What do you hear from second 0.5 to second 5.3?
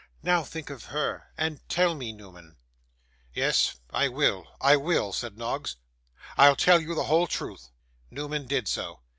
of her, and tell me, Newman.' 'Yes, I will, I will,'